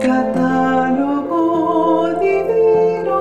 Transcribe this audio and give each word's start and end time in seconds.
Catálogo 0.00 1.38
divino. 2.20 3.18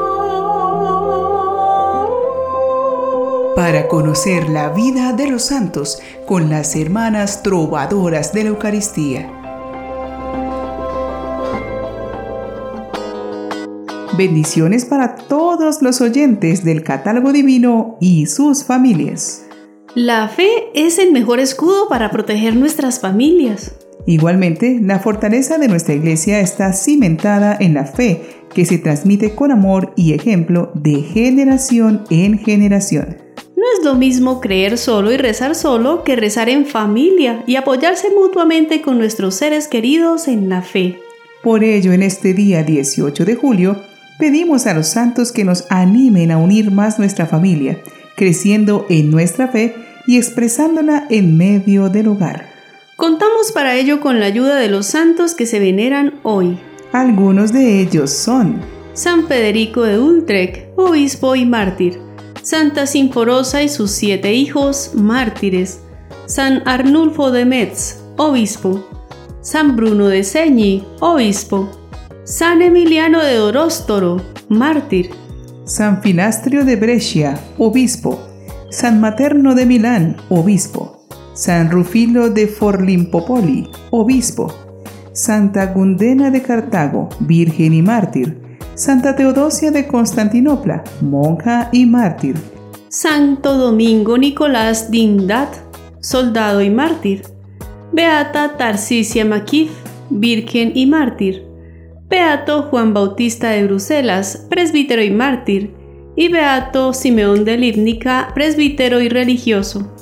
Para 3.55 3.87
conocer 3.89 4.47
la 4.49 4.69
vida 4.69 5.11
de 5.11 5.27
los 5.27 5.43
santos 5.43 6.01
con 6.25 6.49
las 6.49 6.77
hermanas 6.77 7.43
trovadoras 7.43 8.31
de 8.31 8.43
la 8.43 8.49
Eucaristía. 8.49 9.29
Bendiciones 14.17 14.85
para 14.85 15.15
todos 15.15 15.81
los 15.81 15.99
oyentes 15.99 16.63
del 16.63 16.83
catálogo 16.83 17.33
divino 17.33 17.97
y 17.99 18.27
sus 18.27 18.63
familias. 18.63 19.45
La 19.95 20.29
fe 20.29 20.69
es 20.73 20.97
el 20.97 21.11
mejor 21.11 21.39
escudo 21.39 21.89
para 21.89 22.09
proteger 22.11 22.55
nuestras 22.55 22.99
familias. 22.99 23.75
Igualmente, 24.09 24.79
la 24.81 24.97
fortaleza 24.97 25.59
de 25.59 25.67
nuestra 25.67 25.93
iglesia 25.93 26.39
está 26.39 26.73
cimentada 26.73 27.55
en 27.59 27.75
la 27.75 27.85
fe 27.85 28.23
que 28.55 28.65
se 28.65 28.79
transmite 28.79 29.35
con 29.35 29.51
amor 29.51 29.93
y 29.95 30.13
ejemplo 30.13 30.71
de 30.73 31.03
generación 31.03 32.03
en 32.09 32.39
generación. 32.39 33.17
No 33.55 33.63
es 33.77 33.85
lo 33.85 33.93
mismo 33.93 34.41
creer 34.41 34.79
solo 34.79 35.11
y 35.11 35.17
rezar 35.17 35.53
solo 35.53 36.03
que 36.03 36.15
rezar 36.15 36.49
en 36.49 36.65
familia 36.65 37.43
y 37.45 37.55
apoyarse 37.55 38.07
mutuamente 38.09 38.81
con 38.81 38.97
nuestros 38.97 39.35
seres 39.35 39.67
queridos 39.67 40.27
en 40.27 40.49
la 40.49 40.63
fe. 40.63 40.97
Por 41.43 41.63
ello, 41.63 41.93
en 41.93 42.01
este 42.01 42.33
día 42.33 42.63
18 42.63 43.25
de 43.25 43.35
julio, 43.35 43.77
Pedimos 44.19 44.67
a 44.67 44.73
los 44.73 44.87
santos 44.87 45.31
que 45.31 45.45
nos 45.45 45.65
animen 45.69 46.31
a 46.31 46.37
unir 46.37 46.71
más 46.71 46.99
nuestra 46.99 47.25
familia, 47.25 47.79
creciendo 48.17 48.85
en 48.89 49.11
nuestra 49.11 49.47
fe 49.47 49.73
y 50.07 50.17
expresándola 50.17 51.07
en 51.09 51.37
medio 51.37 51.87
del 51.87 52.09
hogar. 52.09 52.48
Contamos 52.99 53.53
para 53.53 53.75
ello 53.75 54.01
con 54.01 54.19
la 54.19 54.25
ayuda 54.25 54.57
de 54.57 54.67
los 54.67 54.87
santos 54.87 55.33
que 55.33 55.45
se 55.45 55.61
veneran 55.61 56.15
hoy. 56.23 56.59
Algunos 56.91 57.53
de 57.53 57.79
ellos 57.79 58.11
son 58.11 58.59
San 58.91 59.25
Federico 59.25 59.83
de 59.83 59.97
Utrecht, 59.97 60.67
obispo 60.75 61.33
y 61.37 61.45
mártir. 61.45 61.97
Santa 62.41 62.85
Sinforosa 62.87 63.63
y 63.63 63.69
sus 63.69 63.91
siete 63.91 64.33
hijos, 64.33 64.91
mártires. 64.95 65.79
San 66.25 66.61
Arnulfo 66.67 67.31
de 67.31 67.45
Metz, 67.45 68.03
obispo. 68.17 68.85
San 69.39 69.77
Bruno 69.77 70.09
de 70.09 70.25
Segni, 70.25 70.85
obispo. 70.99 71.69
San 72.25 72.61
Emiliano 72.61 73.23
de 73.23 73.39
Oróstoro, 73.39 74.21
mártir. 74.49 75.11
San 75.63 76.01
Filastrio 76.01 76.65
de 76.65 76.75
Brescia, 76.75 77.39
obispo. 77.57 78.19
San 78.69 78.99
Materno 78.99 79.55
de 79.55 79.65
Milán, 79.65 80.17
obispo. 80.27 80.98
San 81.39 81.71
Rufilo 81.71 82.29
de 82.29 82.47
Forlimpopoli, 82.47 83.69
obispo. 83.91 84.53
Santa 85.13 85.67
Gundena 85.67 86.31
de 86.31 86.41
Cartago, 86.41 87.07
virgen 87.21 87.73
y 87.73 87.81
mártir. 87.81 88.41
Santa 88.75 89.15
Teodosia 89.15 89.71
de 89.71 89.87
Constantinopla, 89.87 90.83
monja 90.99 91.69
y 91.71 91.85
mártir. 91.85 92.35
Santo 92.89 93.57
Domingo 93.57 94.17
Nicolás 94.17 94.91
Dindat, 94.91 95.47
soldado 96.01 96.61
y 96.61 96.69
mártir. 96.69 97.21
Beata 97.93 98.57
Tarcisia 98.57 99.23
Maquif, 99.23 99.71
virgen 100.09 100.73
y 100.75 100.87
mártir. 100.87 101.45
Beato 102.09 102.63
Juan 102.63 102.93
Bautista 102.93 103.51
de 103.51 103.63
Bruselas, 103.63 104.45
presbítero 104.49 105.01
y 105.01 105.11
mártir, 105.11 105.73
y 106.17 106.27
Beato 106.27 106.91
Simeón 106.91 107.45
de 107.45 107.55
Líbnica, 107.55 108.27
presbítero 108.35 108.99
y 108.99 109.07
religioso. 109.07 109.95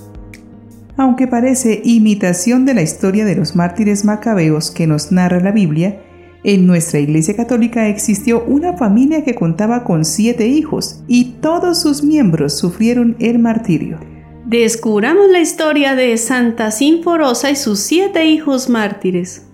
Aunque 0.98 1.28
parece 1.28 1.82
imitación 1.84 2.66
de 2.66 2.74
la 2.74 2.82
historia 2.82 3.24
de 3.24 3.36
los 3.36 3.56
mártires 3.56 4.04
macabeos 4.04 4.72
que 4.72 4.88
nos 4.88 5.12
narra 5.12 5.40
la 5.40 5.52
Biblia, 5.52 6.02
en 6.44 6.66
nuestra 6.66 7.00
Iglesia 7.00 7.36
Católica 7.36 7.88
existió 7.88 8.44
una 8.46 8.78
familia 8.78 9.24
que 9.24 9.36
contaba 9.36 9.84
con 9.84 10.06
siete 10.06 10.48
hijos 10.48 11.04
y 11.08 11.36
todos 11.42 11.82
sus 11.82 12.04
miembros 12.04 12.58
sufrieron 12.58 13.16
el 13.20 13.38
martirio. 13.38 14.00
Descubramos 14.46 15.30
la 15.30 15.40
historia 15.40 15.94
de 15.94 16.18
Santa 16.18 16.72
Sinforosa 16.72 17.52
y 17.52 17.56
sus 17.56 17.80
siete 17.80 18.26
hijos 18.26 18.70
mártires. 18.70 19.46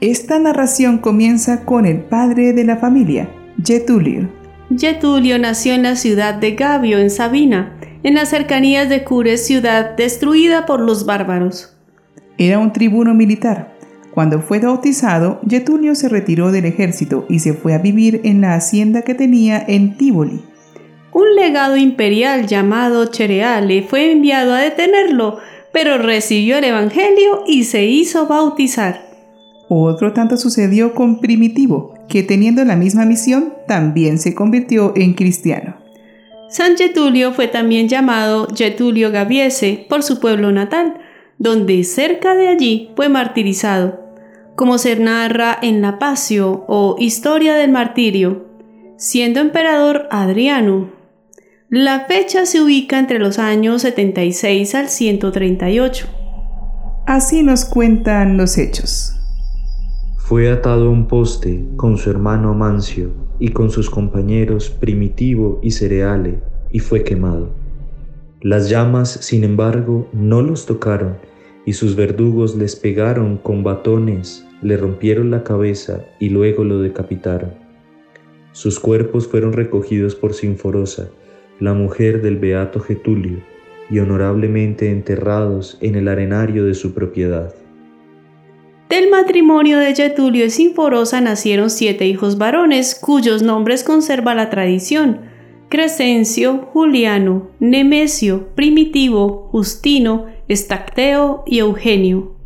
Esta 0.00 0.38
narración 0.38 0.98
comienza 0.98 1.64
con 1.64 1.86
el 1.86 2.02
padre 2.02 2.52
de 2.52 2.64
la 2.64 2.76
familia, 2.76 3.30
Getulio. 3.64 4.28
Getulio 4.76 5.38
nació 5.38 5.74
en 5.74 5.84
la 5.84 5.96
ciudad 5.96 6.34
de 6.34 6.52
Gabio, 6.52 6.98
en 6.98 7.10
Sabina, 7.10 7.73
en 8.04 8.14
las 8.14 8.28
cercanías 8.28 8.88
de 8.88 9.02
Cures, 9.02 9.44
ciudad 9.44 9.96
destruida 9.96 10.66
por 10.66 10.78
los 10.78 11.06
bárbaros. 11.06 11.74
Era 12.36 12.58
un 12.58 12.72
tribuno 12.72 13.14
militar. 13.14 13.74
Cuando 14.12 14.40
fue 14.40 14.60
bautizado, 14.60 15.40
Getulio 15.48 15.94
se 15.94 16.08
retiró 16.08 16.52
del 16.52 16.66
ejército 16.66 17.26
y 17.28 17.40
se 17.40 17.54
fue 17.54 17.74
a 17.74 17.78
vivir 17.78 18.20
en 18.24 18.42
la 18.42 18.54
hacienda 18.54 19.02
que 19.02 19.14
tenía 19.14 19.64
en 19.66 19.96
Tívoli. 19.96 20.44
Un 21.12 21.34
legado 21.34 21.76
imperial 21.76 22.46
llamado 22.46 23.06
Chereale 23.06 23.82
fue 23.82 24.12
enviado 24.12 24.52
a 24.52 24.60
detenerlo, 24.60 25.38
pero 25.72 25.96
recibió 25.96 26.58
el 26.58 26.64
Evangelio 26.64 27.42
y 27.46 27.64
se 27.64 27.86
hizo 27.86 28.26
bautizar. 28.26 29.00
Otro 29.68 30.12
tanto 30.12 30.36
sucedió 30.36 30.94
con 30.94 31.20
Primitivo, 31.20 31.94
que 32.08 32.22
teniendo 32.22 32.64
la 32.64 32.76
misma 32.76 33.06
misión 33.06 33.54
también 33.66 34.18
se 34.18 34.34
convirtió 34.34 34.92
en 34.94 35.14
cristiano. 35.14 35.83
San 36.54 36.76
Getulio 36.76 37.32
fue 37.32 37.48
también 37.48 37.88
llamado 37.88 38.46
Getulio 38.54 39.10
Gaviese 39.10 39.86
por 39.88 40.04
su 40.04 40.20
pueblo 40.20 40.52
natal, 40.52 41.00
donde 41.36 41.82
cerca 41.82 42.36
de 42.36 42.46
allí 42.46 42.92
fue 42.94 43.08
martirizado, 43.08 43.98
como 44.54 44.78
se 44.78 44.94
narra 44.94 45.58
en 45.60 45.82
la 45.82 45.98
Pasio 45.98 46.64
o 46.68 46.94
Historia 46.96 47.56
del 47.56 47.72
Martirio, 47.72 48.44
siendo 48.96 49.40
emperador 49.40 50.06
Adriano. 50.12 50.92
La 51.70 52.04
fecha 52.04 52.46
se 52.46 52.62
ubica 52.62 53.00
entre 53.00 53.18
los 53.18 53.40
años 53.40 53.82
76 53.82 54.76
al 54.76 54.90
138. 54.90 56.06
Así 57.04 57.42
nos 57.42 57.64
cuentan 57.64 58.36
los 58.36 58.58
hechos. 58.58 59.16
Fue 60.18 60.48
atado 60.52 60.86
a 60.86 60.90
un 60.90 61.08
poste 61.08 61.64
con 61.74 61.98
su 61.98 62.10
hermano 62.10 62.54
Mancio 62.54 63.23
y 63.38 63.48
con 63.48 63.70
sus 63.70 63.90
compañeros 63.90 64.70
Primitivo 64.70 65.60
y 65.62 65.72
Cereale 65.72 66.40
y 66.70 66.80
fue 66.80 67.04
quemado. 67.04 67.50
Las 68.40 68.68
llamas, 68.68 69.10
sin 69.10 69.44
embargo, 69.44 70.08
no 70.12 70.42
los 70.42 70.66
tocaron 70.66 71.16
y 71.66 71.72
sus 71.72 71.96
verdugos 71.96 72.56
les 72.56 72.76
pegaron 72.76 73.38
con 73.38 73.64
batones, 73.64 74.46
le 74.60 74.76
rompieron 74.76 75.30
la 75.30 75.44
cabeza 75.44 76.04
y 76.20 76.28
luego 76.28 76.64
lo 76.64 76.80
decapitaron. 76.80 77.52
Sus 78.52 78.78
cuerpos 78.78 79.26
fueron 79.26 79.52
recogidos 79.52 80.14
por 80.14 80.34
Sinforosa, 80.34 81.08
la 81.58 81.74
mujer 81.74 82.22
del 82.22 82.36
beato 82.36 82.80
Getulio, 82.80 83.38
y 83.90 83.98
honorablemente 83.98 84.90
enterrados 84.90 85.78
en 85.80 85.94
el 85.94 86.08
arenario 86.08 86.64
de 86.64 86.74
su 86.74 86.94
propiedad. 86.94 87.54
Del 88.88 89.10
matrimonio 89.10 89.78
de 89.78 89.94
Getulio 89.94 90.44
y 90.44 90.50
Sinforosa 90.50 91.20
nacieron 91.20 91.70
siete 91.70 92.06
hijos 92.06 92.38
varones, 92.38 92.94
cuyos 92.94 93.42
nombres 93.42 93.82
conserva 93.82 94.34
la 94.34 94.50
tradición: 94.50 95.22
Crescencio, 95.68 96.68
Juliano, 96.72 97.48
Nemesio, 97.60 98.54
Primitivo, 98.54 99.48
Justino, 99.50 100.26
Estacteo 100.48 101.44
y 101.46 101.58
Eugenio. 101.58 102.36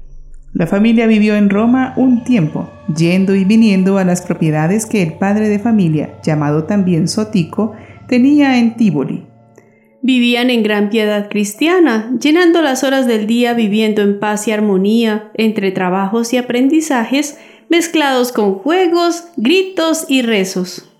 La 0.54 0.66
familia 0.66 1.06
vivió 1.06 1.36
en 1.36 1.50
Roma 1.50 1.92
un 1.96 2.24
tiempo, 2.24 2.68
yendo 2.96 3.34
y 3.34 3.44
viniendo 3.44 3.98
a 3.98 4.04
las 4.04 4.22
propiedades 4.22 4.86
que 4.86 5.02
el 5.02 5.12
padre 5.14 5.48
de 5.48 5.58
familia, 5.58 6.14
llamado 6.22 6.64
también 6.64 7.08
Sotico, 7.08 7.74
tenía 8.08 8.58
en 8.58 8.74
Tívoli. 8.76 9.27
Vivían 10.08 10.48
en 10.48 10.62
gran 10.62 10.88
piedad 10.88 11.28
cristiana, 11.28 12.10
llenando 12.18 12.62
las 12.62 12.82
horas 12.82 13.06
del 13.06 13.26
día 13.26 13.52
viviendo 13.52 14.00
en 14.00 14.18
paz 14.18 14.48
y 14.48 14.52
armonía, 14.52 15.30
entre 15.34 15.70
trabajos 15.70 16.32
y 16.32 16.38
aprendizajes, 16.38 17.36
mezclados 17.68 18.32
con 18.32 18.54
juegos, 18.54 19.24
gritos 19.36 20.06
y 20.08 20.22
rezos. 20.22 20.90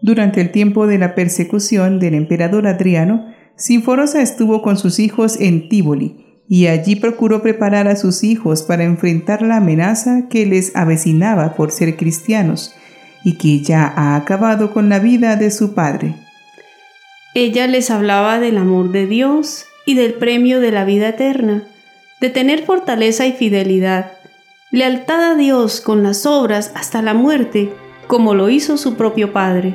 Durante 0.00 0.40
el 0.40 0.52
tiempo 0.52 0.86
de 0.86 0.98
la 0.98 1.16
persecución 1.16 1.98
del 1.98 2.14
emperador 2.14 2.68
Adriano, 2.68 3.34
Sinforosa 3.56 4.22
estuvo 4.22 4.62
con 4.62 4.76
sus 4.76 5.00
hijos 5.00 5.40
en 5.40 5.68
Tívoli, 5.68 6.44
y 6.48 6.68
allí 6.68 6.94
procuró 6.94 7.42
preparar 7.42 7.88
a 7.88 7.96
sus 7.96 8.22
hijos 8.22 8.62
para 8.62 8.84
enfrentar 8.84 9.42
la 9.42 9.56
amenaza 9.56 10.28
que 10.30 10.46
les 10.46 10.76
avecinaba 10.76 11.56
por 11.56 11.72
ser 11.72 11.96
cristianos, 11.96 12.76
y 13.24 13.38
que 13.38 13.58
ya 13.58 13.92
ha 13.96 14.14
acabado 14.14 14.72
con 14.72 14.88
la 14.88 15.00
vida 15.00 15.34
de 15.34 15.50
su 15.50 15.74
padre. 15.74 16.14
Ella 17.34 17.66
les 17.66 17.90
hablaba 17.90 18.40
del 18.40 18.58
amor 18.58 18.90
de 18.90 19.06
Dios 19.06 19.64
y 19.86 19.94
del 19.94 20.14
premio 20.14 20.60
de 20.60 20.70
la 20.70 20.84
vida 20.84 21.08
eterna, 21.08 21.64
de 22.20 22.28
tener 22.28 22.64
fortaleza 22.64 23.26
y 23.26 23.32
fidelidad, 23.32 24.12
lealtad 24.70 25.32
a 25.32 25.34
Dios 25.34 25.80
con 25.80 26.02
las 26.02 26.26
obras 26.26 26.72
hasta 26.74 27.00
la 27.00 27.14
muerte, 27.14 27.72
como 28.06 28.34
lo 28.34 28.50
hizo 28.50 28.76
su 28.76 28.94
propio 28.96 29.32
padre. 29.32 29.74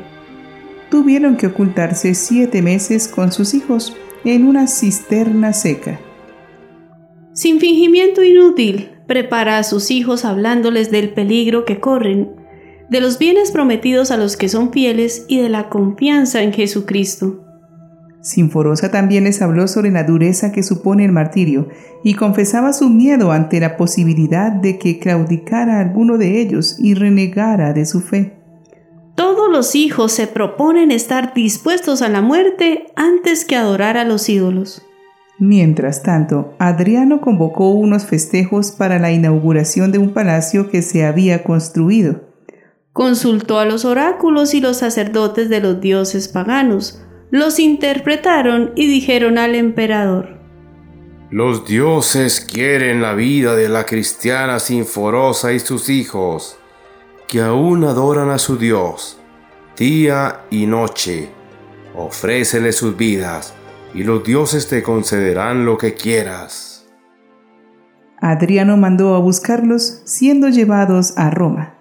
Tuvieron 0.92 1.36
que 1.36 1.48
ocultarse 1.48 2.14
siete 2.14 2.62
meses 2.62 3.08
con 3.08 3.32
sus 3.32 3.54
hijos 3.56 3.96
en 4.24 4.46
una 4.46 4.68
cisterna 4.68 5.52
seca. 5.52 6.00
Sin 7.34 7.60
fingimiento 7.60 8.24
inútil, 8.24 8.92
prepara 9.08 9.58
a 9.58 9.64
sus 9.64 9.90
hijos 9.90 10.26
hablándoles 10.26 10.92
del 10.92 11.10
peligro 11.10 11.66
que 11.66 11.80
corren, 11.80 12.30
de 12.90 13.02
los 13.02 13.18
bienes 13.18 13.52
prometidos 13.52 14.12
a 14.12 14.18
los 14.18 14.38
que 14.38 14.48
son 14.48 14.72
fieles 14.72 15.26
y 15.28 15.40
de 15.40 15.50
la 15.50 15.70
confianza 15.70 16.44
en 16.44 16.54
Jesucristo. 16.54 17.47
Sinforosa 18.22 18.92
también 18.92 19.24
les 19.24 19.42
habló 19.42 19.68
sobre 19.68 19.92
la 19.92 20.04
dureza 20.04 20.52
que 20.52 20.64
supone 20.64 21.06
el 21.06 21.12
martirio 21.12 21.70
y 22.04 22.16
confesaba 22.16 22.74
su 22.74 22.90
miedo 22.90 23.32
ante 23.32 23.60
la 23.60 23.78
posibilidad 23.78 24.52
de 24.52 24.80
que 24.80 25.00
claudicara 25.00 25.80
alguno 25.80 26.18
de 26.18 26.42
ellos 26.42 26.78
y 26.80 26.94
renegara 26.94 27.74
de 27.74 27.86
su 27.86 28.02
fe. 28.02 28.34
Todos 29.16 29.52
los 29.52 29.76
hijos 29.76 30.12
se 30.12 30.28
proponen 30.28 30.92
estar 30.92 31.34
dispuestos 31.34 32.02
a 32.02 32.10
la 32.10 32.22
muerte 32.22 32.88
antes 32.96 33.46
que 33.46 33.56
adorar 33.56 33.98
a 33.98 34.06
los 34.06 34.30
ídolos. 34.30 34.84
Mientras 35.40 36.02
tanto, 36.02 36.54
Adriano 36.58 37.22
convocó 37.22 37.70
unos 37.70 38.06
festejos 38.06 38.72
para 38.72 39.00
la 39.00 39.12
inauguración 39.12 39.92
de 39.92 40.00
un 40.00 40.14
palacio 40.14 40.70
que 40.70 40.82
se 40.82 41.06
había 41.06 41.44
construido. 41.44 42.22
Consultó 42.92 43.60
a 43.60 43.66
los 43.66 43.86
oráculos 43.86 44.56
y 44.56 44.62
los 44.62 44.78
sacerdotes 44.78 45.50
de 45.50 45.62
los 45.62 45.80
dioses 45.80 46.28
paganos, 46.28 47.04
los 47.32 47.60
interpretaron 47.60 48.72
y 48.76 48.88
dijeron 48.88 49.38
al 49.38 49.56
emperador, 49.56 50.38
Los 51.30 51.66
dioses 51.66 52.40
quieren 52.40 53.02
la 53.02 53.14
vida 53.14 53.56
de 53.56 53.68
la 53.68 53.86
cristiana 53.86 54.60
Sinforosa 54.60 55.52
y 55.52 55.60
sus 55.60 55.90
hijos, 55.90 56.58
que 57.28 57.42
aún 57.42 57.84
adoran 57.84 58.30
a 58.30 58.38
su 58.38 58.58
Dios, 58.58 59.20
día 59.78 60.42
y 60.50 60.66
noche. 60.66 61.30
Ofrécele 61.96 62.72
sus 62.72 62.96
vidas, 62.96 63.54
y 63.94 64.04
los 64.04 64.24
dioses 64.24 64.68
te 64.70 64.82
concederán 64.82 65.66
lo 65.66 65.78
que 65.78 65.96
quieras. 65.96 66.88
Adriano 68.22 68.78
mandó 68.78 69.16
a 69.16 69.20
buscarlos, 69.20 70.02
siendo 70.06 70.48
llevados 70.50 71.18
a 71.18 71.30
Roma. 71.30 71.76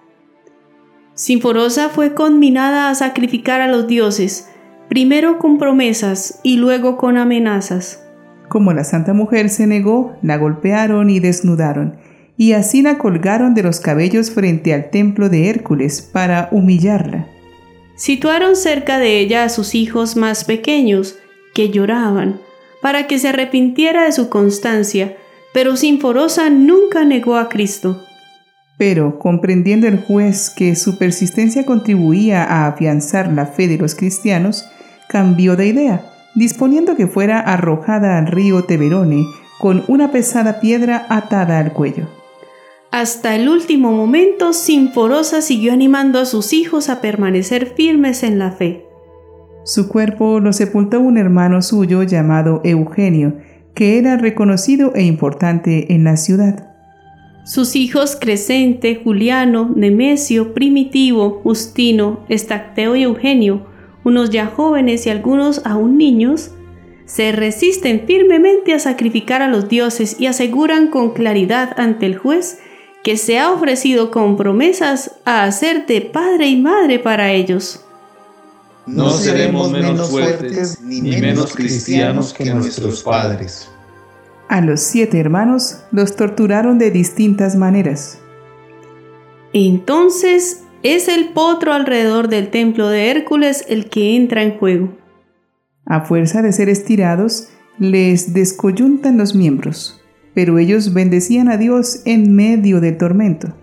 Sinforosa 1.13 1.89
fue 1.89 2.13
conminada 2.13 2.89
a 2.89 2.95
sacrificar 2.95 3.61
a 3.61 3.67
los 3.67 3.87
dioses, 3.87 4.49
primero 4.89 5.39
con 5.39 5.57
promesas 5.57 6.39
y 6.43 6.57
luego 6.57 6.97
con 6.97 7.17
amenazas. 7.17 8.03
Como 8.49 8.73
la 8.73 8.83
santa 8.83 9.13
mujer 9.13 9.49
se 9.49 9.67
negó, 9.67 10.15
la 10.21 10.37
golpearon 10.37 11.09
y 11.09 11.19
desnudaron, 11.19 11.97
y 12.37 12.53
así 12.53 12.81
la 12.81 12.97
colgaron 12.97 13.53
de 13.53 13.63
los 13.63 13.79
cabellos 13.79 14.31
frente 14.31 14.73
al 14.73 14.89
templo 14.89 15.29
de 15.29 15.49
Hércules 15.49 16.01
para 16.01 16.49
humillarla. 16.51 17.27
Situaron 17.95 18.55
cerca 18.55 18.99
de 18.99 19.19
ella 19.19 19.43
a 19.43 19.49
sus 19.49 19.75
hijos 19.75 20.15
más 20.15 20.43
pequeños, 20.45 21.17
que 21.53 21.69
lloraban, 21.69 22.39
para 22.81 23.07
que 23.07 23.17
se 23.17 23.29
arrepintiera 23.29 24.05
de 24.05 24.11
su 24.11 24.29
constancia, 24.29 25.17
pero 25.53 25.75
Sinforosa 25.75 26.49
nunca 26.51 27.03
negó 27.03 27.35
a 27.35 27.49
Cristo. 27.49 28.03
Pero, 28.77 29.17
comprendiendo 29.17 29.87
el 29.87 29.97
juez 29.97 30.51
que 30.51 30.75
su 30.75 30.99
persistencia 30.99 31.65
contribuía 31.65 32.43
a 32.43 32.67
afianzar 32.67 33.33
la 33.33 33.47
fe 33.47 33.67
de 33.67 33.79
los 33.79 33.95
cristianos, 33.95 34.69
cambió 35.07 35.55
de 35.55 35.67
idea, 35.67 36.05
disponiendo 36.35 36.95
que 36.95 37.07
fuera 37.07 37.39
arrojada 37.39 38.17
al 38.17 38.27
río 38.27 38.63
Teverone 38.63 39.25
con 39.59 39.83
una 39.87 40.11
pesada 40.11 40.59
piedra 40.59 41.05
atada 41.09 41.59
al 41.59 41.73
cuello. 41.73 42.07
Hasta 42.91 43.35
el 43.35 43.49
último 43.49 43.91
momento, 43.91 44.53
Sinforosa 44.53 45.41
siguió 45.41 45.73
animando 45.73 46.19
a 46.19 46.25
sus 46.25 46.53
hijos 46.53 46.89
a 46.89 47.01
permanecer 47.01 47.73
firmes 47.75 48.23
en 48.23 48.39
la 48.39 48.51
fe. 48.51 48.85
Su 49.65 49.89
cuerpo 49.89 50.39
lo 50.39 50.53
sepultó 50.53 50.99
un 51.01 51.17
hermano 51.17 51.61
suyo 51.61 52.03
llamado 52.03 52.61
Eugenio, 52.63 53.35
que 53.73 53.97
era 53.97 54.15
reconocido 54.15 54.93
e 54.95 55.03
importante 55.03 55.93
en 55.93 56.05
la 56.05 56.15
ciudad. 56.15 56.73
Sus 57.43 57.75
hijos 57.75 58.17
Crescente, 58.19 59.01
Juliano, 59.03 59.71
Nemesio, 59.75 60.53
Primitivo, 60.53 61.41
Justino, 61.43 62.21
Estacteo 62.29 62.95
y 62.95 63.03
Eugenio 63.03 63.67
unos 64.03 64.29
ya 64.29 64.47
jóvenes 64.47 65.05
y 65.05 65.09
algunos 65.09 65.61
aún 65.65 65.97
niños, 65.97 66.51
se 67.05 67.31
resisten 67.31 68.03
firmemente 68.05 68.73
a 68.73 68.79
sacrificar 68.79 69.41
a 69.41 69.47
los 69.47 69.69
dioses 69.69 70.17
y 70.19 70.27
aseguran 70.27 70.87
con 70.87 71.13
claridad 71.13 71.73
ante 71.77 72.05
el 72.05 72.17
juez 72.17 72.59
que 73.03 73.15
se 73.15 73.39
ha 73.39 73.51
ofrecido 73.51 74.11
con 74.11 74.35
promesas 74.35 75.11
a 75.23 75.45
hacerte 75.45 76.01
padre 76.01 76.47
y 76.47 76.61
madre 76.61 76.99
para 76.99 77.31
ellos. 77.31 77.85
No 78.85 79.09
seremos 79.11 79.71
menos 79.71 80.09
fuertes 80.09 80.81
ni 80.81 81.01
menos 81.01 81.53
cristianos 81.53 82.33
que 82.33 82.53
nuestros 82.53 83.03
padres. 83.03 83.69
A 84.49 84.61
los 84.61 84.81
siete 84.81 85.19
hermanos 85.19 85.79
los 85.91 86.15
torturaron 86.15 86.79
de 86.79 86.91
distintas 86.91 87.55
maneras. 87.55 88.19
Entonces 89.53 90.63
es 90.83 91.07
el 91.07 91.29
potro 91.29 91.73
alrededor 91.73 92.27
del 92.27 92.49
templo 92.49 92.89
de 92.89 93.09
Hércules 93.09 93.65
el 93.69 93.89
que 93.89 94.15
entra 94.15 94.43
en 94.43 94.57
juego. 94.57 94.97
A 95.85 96.01
fuerza 96.01 96.41
de 96.41 96.51
ser 96.51 96.69
estirados, 96.69 97.49
les 97.79 98.33
descoyuntan 98.33 99.17
los 99.17 99.35
miembros, 99.35 100.01
pero 100.33 100.59
ellos 100.59 100.93
bendecían 100.93 101.49
a 101.49 101.57
Dios 101.57 102.01
en 102.05 102.35
medio 102.35 102.81
del 102.81 102.97
tormento. 102.97 103.55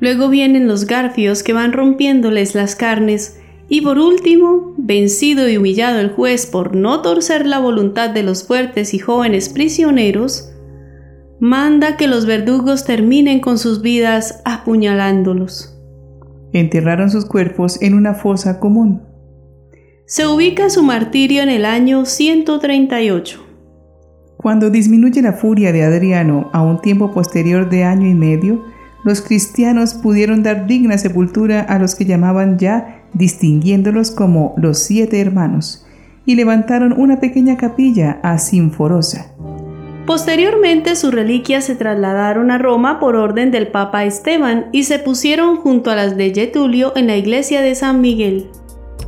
Luego 0.00 0.28
vienen 0.28 0.66
los 0.66 0.86
garfios 0.86 1.42
que 1.42 1.52
van 1.52 1.72
rompiéndoles 1.72 2.54
las 2.54 2.74
carnes, 2.74 3.38
y 3.68 3.80
por 3.80 3.98
último, 3.98 4.74
vencido 4.76 5.48
y 5.48 5.56
humillado 5.56 6.00
el 6.00 6.10
juez 6.10 6.46
por 6.46 6.74
no 6.74 7.02
torcer 7.02 7.46
la 7.46 7.58
voluntad 7.58 8.10
de 8.10 8.22
los 8.22 8.44
fuertes 8.44 8.94
y 8.94 8.98
jóvenes 8.98 9.48
prisioneros, 9.48 10.50
manda 11.38 11.96
que 11.96 12.06
los 12.06 12.26
verdugos 12.26 12.84
terminen 12.84 13.40
con 13.40 13.58
sus 13.58 13.80
vidas 13.80 14.42
apuñalándolos. 14.44 15.71
Enterraron 16.52 17.10
sus 17.10 17.24
cuerpos 17.24 17.80
en 17.80 17.94
una 17.94 18.14
fosa 18.14 18.60
común. 18.60 19.02
Se 20.06 20.26
ubica 20.26 20.68
su 20.68 20.82
martirio 20.82 21.42
en 21.42 21.48
el 21.48 21.64
año 21.64 22.04
138. 22.04 23.46
Cuando 24.36 24.70
disminuye 24.70 25.22
la 25.22 25.32
furia 25.32 25.72
de 25.72 25.84
Adriano 25.84 26.50
a 26.52 26.62
un 26.62 26.80
tiempo 26.80 27.12
posterior 27.12 27.70
de 27.70 27.84
año 27.84 28.08
y 28.08 28.14
medio, 28.14 28.64
los 29.04 29.20
cristianos 29.20 29.94
pudieron 29.94 30.42
dar 30.42 30.66
digna 30.66 30.98
sepultura 30.98 31.60
a 31.60 31.78
los 31.78 31.94
que 31.94 32.04
llamaban 32.04 32.58
ya 32.58 33.04
distinguiéndolos 33.14 34.10
como 34.10 34.54
los 34.56 34.78
siete 34.78 35.20
hermanos, 35.20 35.86
y 36.24 36.34
levantaron 36.34 36.92
una 36.92 37.20
pequeña 37.20 37.56
capilla 37.56 38.20
a 38.22 38.38
Sinforosa. 38.38 39.32
Posteriormente 40.06 40.96
sus 40.96 41.14
reliquias 41.14 41.64
se 41.64 41.76
trasladaron 41.76 42.50
a 42.50 42.58
Roma 42.58 42.98
por 42.98 43.14
orden 43.14 43.52
del 43.52 43.68
Papa 43.68 44.04
Esteban 44.04 44.66
y 44.72 44.82
se 44.82 44.98
pusieron 44.98 45.56
junto 45.56 45.90
a 45.90 45.94
las 45.94 46.16
de 46.16 46.34
Getulio 46.34 46.92
en 46.96 47.06
la 47.06 47.16
iglesia 47.16 47.60
de 47.62 47.74
San 47.76 48.00
Miguel. 48.00 48.50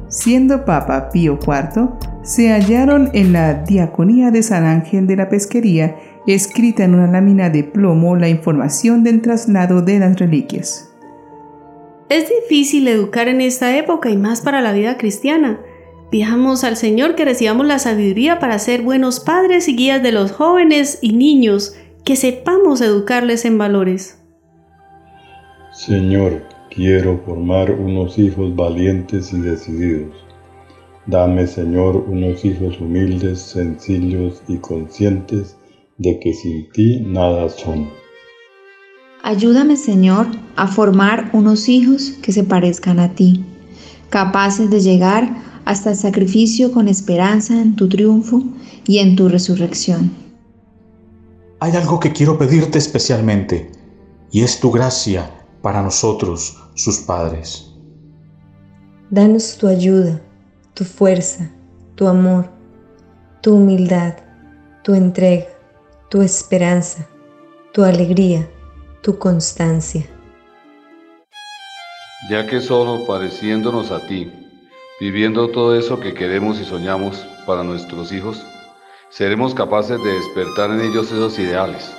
Siendo 0.08 0.64
Papa 0.64 1.10
Pío 1.10 1.38
IV, 1.44 1.88
se 2.22 2.52
hallaron 2.52 3.10
en 3.12 3.32
la 3.32 3.54
Diaconía 3.54 4.30
de 4.30 4.44
San 4.44 4.64
Ángel 4.64 5.08
de 5.08 5.16
la 5.16 5.28
Pesquería, 5.28 5.96
escrita 6.28 6.84
en 6.84 6.94
una 6.94 7.08
lámina 7.08 7.50
de 7.50 7.64
plomo 7.64 8.14
la 8.14 8.28
información 8.28 9.02
del 9.02 9.20
traslado 9.20 9.82
de 9.82 9.98
las 9.98 10.18
reliquias. 10.18 10.94
Es 12.08 12.28
difícil 12.28 12.86
educar 12.86 13.26
en 13.28 13.40
esta 13.40 13.76
época 13.76 14.10
y 14.10 14.16
más 14.16 14.40
para 14.40 14.60
la 14.60 14.72
vida 14.72 14.96
cristiana. 14.96 15.58
Pidamos 16.14 16.62
al 16.62 16.76
Señor 16.76 17.16
que 17.16 17.24
recibamos 17.24 17.66
la 17.66 17.80
sabiduría 17.80 18.38
para 18.38 18.60
ser 18.60 18.82
buenos 18.82 19.18
padres 19.18 19.66
y 19.66 19.74
guías 19.74 20.00
de 20.00 20.12
los 20.12 20.30
jóvenes 20.30 21.00
y 21.02 21.12
niños, 21.12 21.74
que 22.04 22.14
sepamos 22.14 22.80
educarles 22.82 23.44
en 23.44 23.58
valores. 23.58 24.22
Señor, 25.72 26.44
quiero 26.70 27.20
formar 27.26 27.72
unos 27.72 28.16
hijos 28.16 28.54
valientes 28.54 29.32
y 29.32 29.40
decididos. 29.40 30.14
Dame, 31.06 31.48
Señor, 31.48 31.96
unos 31.96 32.44
hijos 32.44 32.80
humildes, 32.80 33.40
sencillos 33.40 34.40
y 34.46 34.58
conscientes 34.58 35.56
de 35.98 36.20
que 36.20 36.32
sin 36.32 36.70
ti 36.70 37.00
nada 37.00 37.48
son. 37.48 37.90
Ayúdame, 39.24 39.76
Señor, 39.76 40.28
a 40.54 40.68
formar 40.68 41.30
unos 41.32 41.68
hijos 41.68 42.12
que 42.22 42.30
se 42.30 42.44
parezcan 42.44 43.00
a 43.00 43.16
ti, 43.16 43.44
capaces 44.10 44.70
de 44.70 44.78
llegar 44.78 45.53
hasta 45.64 45.90
el 45.90 45.96
sacrificio 45.96 46.72
con 46.72 46.88
esperanza 46.88 47.60
en 47.60 47.76
tu 47.76 47.88
triunfo 47.88 48.42
y 48.86 48.98
en 48.98 49.16
tu 49.16 49.28
resurrección. 49.28 50.12
Hay 51.60 51.72
algo 51.76 51.98
que 52.00 52.12
quiero 52.12 52.36
pedirte 52.36 52.78
especialmente, 52.78 53.70
y 54.30 54.42
es 54.42 54.60
tu 54.60 54.70
gracia 54.70 55.30
para 55.62 55.80
nosotros, 55.82 56.56
sus 56.74 56.98
padres. 56.98 57.72
Danos 59.10 59.56
tu 59.56 59.68
ayuda, 59.68 60.20
tu 60.74 60.84
fuerza, 60.84 61.50
tu 61.94 62.08
amor, 62.08 62.50
tu 63.40 63.54
humildad, 63.54 64.16
tu 64.82 64.94
entrega, 64.94 65.46
tu 66.10 66.20
esperanza, 66.20 67.08
tu 67.72 67.84
alegría, 67.84 68.50
tu 69.02 69.18
constancia. 69.18 70.04
Ya 72.28 72.46
que 72.46 72.60
solo 72.60 73.06
pareciéndonos 73.06 73.90
a 73.90 74.06
ti, 74.06 74.30
viviendo 75.00 75.48
todo 75.48 75.76
eso 75.76 75.98
que 75.98 76.14
queremos 76.14 76.60
y 76.60 76.64
soñamos 76.64 77.26
para 77.46 77.64
nuestros 77.64 78.12
hijos, 78.12 78.44
seremos 79.10 79.54
capaces 79.54 80.02
de 80.02 80.12
despertar 80.12 80.70
en 80.70 80.80
ellos 80.80 81.10
esos 81.10 81.38
ideales. 81.38 81.92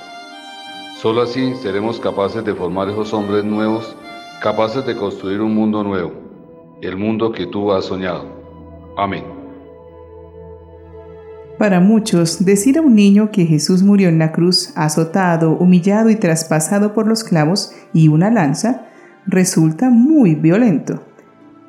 Solo 1.02 1.22
así 1.22 1.54
seremos 1.62 2.00
capaces 2.00 2.44
de 2.46 2.56
formar 2.56 2.90
esos 2.90 3.14
hombres 3.14 3.44
nuevos 3.44 3.96
capaces 4.42 4.86
de 4.86 4.96
construir 4.96 5.42
un 5.42 5.56
mundo 5.56 5.84
nuevo, 5.84 6.12
el 6.82 6.98
mundo 6.98 7.32
que 7.32 7.48
tú 7.48 7.72
has 7.72 7.86
soñado. 7.86 8.26
Amén. 8.98 9.24
Para 11.58 11.80
muchos, 11.80 12.44
decir 12.44 12.78
a 12.78 12.82
un 12.82 12.96
niño 12.96 13.32
que 13.32 13.46
Jesús 13.46 13.82
murió 13.82 14.10
en 14.10 14.20
la 14.20 14.34
cruz, 14.34 14.74
azotado, 14.76 15.52
humillado 15.52 16.10
y 16.10 16.16
traspasado 16.16 16.94
por 16.94 17.08
los 17.08 17.24
clavos 17.24 17.72
y 17.94 18.10
una 18.10 18.30
lanza, 18.30 18.88
resulta 19.26 19.90
muy 19.90 20.36
violento. 20.36 21.02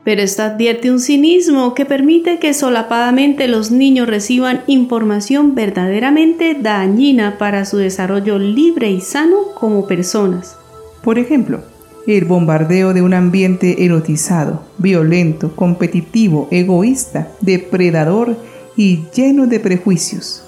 Pero 0.06 0.22
esto 0.22 0.44
advierte 0.44 0.92
un 0.92 1.00
cinismo 1.00 1.74
que 1.74 1.84
permite 1.84 2.38
que 2.38 2.54
solapadamente 2.54 3.48
los 3.48 3.72
niños 3.72 4.06
reciban 4.06 4.60
información 4.68 5.56
verdaderamente 5.56 6.54
dañina 6.54 7.38
para 7.38 7.64
su 7.64 7.78
desarrollo 7.78 8.38
libre 8.38 8.88
y 8.88 9.00
sano 9.00 9.38
como 9.58 9.88
personas. 9.88 10.56
Por 11.02 11.18
ejemplo, 11.18 11.64
el 12.06 12.24
bombardeo 12.24 12.94
de 12.94 13.02
un 13.02 13.14
ambiente 13.14 13.84
erotizado, 13.84 14.62
violento, 14.78 15.56
competitivo, 15.56 16.46
egoísta, 16.52 17.32
depredador 17.40 18.36
y 18.76 19.06
lleno 19.12 19.48
de 19.48 19.58
prejuicios. 19.58 20.44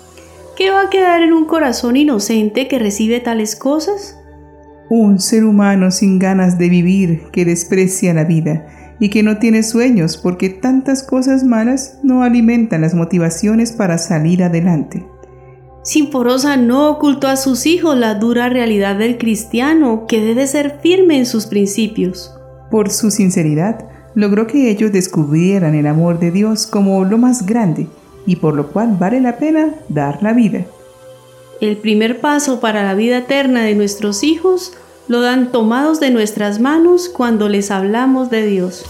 ¿Qué 0.57 0.71
va 0.71 0.83
a 0.83 0.91
quedar 0.91 1.21
en 1.23 1.33
un 1.33 1.47
corazón 1.47 1.97
inocente 1.97 2.69
que 2.69 2.79
recibe 2.79 3.19
tales 3.19 3.57
cosas? 3.57 4.21
Un 4.89 5.19
ser 5.19 5.45
humano 5.45 5.91
sin 5.91 6.21
ganas 6.21 6.59
de 6.59 6.69
vivir 6.69 7.23
que 7.33 7.45
desprecia 7.45 8.15
la 8.15 8.23
vida 8.23 8.78
y 9.01 9.11
que 9.11 9.23
no 9.23 9.39
tiene 9.39 9.63
sueños 9.63 10.17
porque 10.17 10.49
tantas 10.49 11.03
cosas 11.03 11.45
malas 11.45 11.99
no 12.03 12.23
alimentan 12.23 12.81
las 12.81 12.95
motivaciones 12.95 13.73
para 13.73 13.99
salir 13.99 14.43
adelante. 14.43 15.07
Sinforosa 15.83 16.57
no 16.57 16.91
ocultó 16.91 17.29
a 17.29 17.37
sus 17.37 17.65
hijos 17.67 17.97
la 17.97 18.15
dura 18.15 18.49
realidad 18.49 18.97
del 18.97 19.17
cristiano 19.17 20.07
que 20.07 20.21
debe 20.21 20.47
ser 20.47 20.81
firme 20.83 21.17
en 21.17 21.27
sus 21.27 21.47
principios. 21.47 22.35
Por 22.71 22.91
su 22.91 23.11
sinceridad, 23.11 23.89
logró 24.15 24.47
que 24.47 24.71
ellos 24.71 24.93
descubrieran 24.93 25.75
el 25.75 25.87
amor 25.87 26.19
de 26.19 26.31
Dios 26.31 26.67
como 26.67 27.05
lo 27.05 27.19
más 27.19 27.47
grande 27.47 27.87
y 28.27 28.37
por 28.37 28.55
lo 28.55 28.71
cual 28.71 28.97
vale 28.99 29.21
la 29.21 29.39
pena 29.39 29.75
dar 29.89 30.23
la 30.23 30.33
vida. 30.33 30.67
El 31.61 31.77
primer 31.77 32.21
paso 32.21 32.61
para 32.61 32.85
la 32.85 32.95
vida 32.95 33.19
eterna 33.19 33.63
de 33.63 33.75
nuestros 33.75 34.23
hijos 34.23 34.75
lo 35.09 35.23
dan 35.23 35.51
tomados 35.51 36.01
de 36.01 36.11
nuestras 36.11 36.61
manos 36.61 37.09
cuando 37.09 37.49
les 37.49 37.71
hablamos 37.71 38.31
de 38.31 38.47
Dios. 38.47 38.85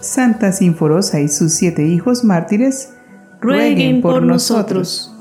Santa 0.00 0.52
Sinforosa 0.52 1.20
y 1.20 1.28
sus 1.28 1.52
siete 1.52 1.86
hijos 1.86 2.22
mártires, 2.22 2.92
rueguen 3.40 4.02
por 4.02 4.22
nosotros. 4.22 5.15